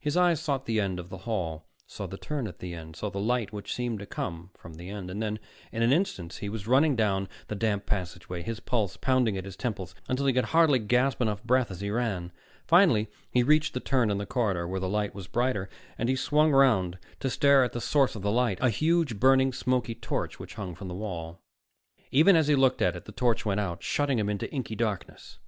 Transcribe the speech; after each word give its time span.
His 0.00 0.16
eyes 0.16 0.40
sought 0.40 0.66
the 0.66 0.80
end 0.80 0.98
of 0.98 1.08
the 1.08 1.18
hall, 1.18 1.68
saw 1.86 2.08
the 2.08 2.18
turn 2.18 2.48
at 2.48 2.58
the 2.58 2.74
end, 2.74 2.96
saw 2.96 3.10
the 3.10 3.20
light 3.20 3.52
which 3.52 3.72
seemed 3.72 4.00
to 4.00 4.06
come 4.06 4.50
from 4.54 4.74
the 4.74 4.88
end; 4.90 5.08
and 5.08 5.22
then 5.22 5.38
in 5.70 5.82
an 5.84 5.92
instant 5.92 6.34
he 6.34 6.48
was 6.48 6.66
running 6.66 6.96
down 6.96 7.28
the 7.46 7.54
damp 7.54 7.86
passageway, 7.86 8.42
his 8.42 8.58
pulse 8.58 8.96
pounding 8.96 9.36
at 9.38 9.44
his 9.44 9.54
temples, 9.54 9.94
until 10.08 10.26
he 10.26 10.32
could 10.32 10.46
hardly 10.46 10.80
gasp 10.80 11.20
enough 11.20 11.44
breath 11.44 11.70
as 11.70 11.80
he 11.80 11.90
ran. 11.90 12.32
Finally 12.66 13.08
he 13.30 13.44
reached 13.44 13.72
the 13.72 13.78
turn 13.78 14.10
in 14.10 14.18
the 14.18 14.26
corridor 14.26 14.66
where 14.66 14.80
the 14.80 14.88
light 14.88 15.14
was 15.14 15.28
brighter, 15.28 15.68
and 15.96 16.08
he 16.08 16.16
swung 16.16 16.52
around 16.52 16.98
to 17.20 17.30
stare 17.30 17.62
at 17.62 17.72
the 17.72 17.80
source 17.80 18.16
of 18.16 18.22
the 18.22 18.32
light, 18.32 18.58
a 18.60 18.68
huge, 18.68 19.20
burning, 19.20 19.52
smoky 19.52 19.94
torch 19.94 20.40
which 20.40 20.54
hung 20.54 20.74
from 20.74 20.88
the 20.88 20.92
wall. 20.96 21.40
Even 22.10 22.34
as 22.34 22.48
he 22.48 22.56
looked 22.56 22.82
at 22.82 22.96
it, 22.96 23.04
the 23.04 23.12
torch 23.12 23.46
went 23.46 23.60
out, 23.60 23.80
shutting 23.80 24.18
him 24.18 24.28
into 24.28 24.50
inky 24.52 24.74
blackness. 24.74 25.38